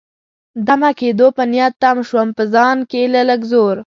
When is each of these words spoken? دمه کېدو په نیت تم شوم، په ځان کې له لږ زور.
دمه 0.67 0.91
کېدو 0.99 1.27
په 1.37 1.43
نیت 1.51 1.73
تم 1.81 1.97
شوم، 2.07 2.27
په 2.37 2.43
ځان 2.53 2.77
کې 2.89 3.01
له 3.13 3.21
لږ 3.29 3.41
زور. 3.51 3.75